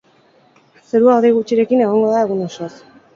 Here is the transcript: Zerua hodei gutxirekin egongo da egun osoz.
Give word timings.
Zerua 0.87 1.17
hodei 1.19 1.31
gutxirekin 1.35 1.83
egongo 1.89 2.09
da 2.15 2.23
egun 2.29 2.41
osoz. 2.47 2.71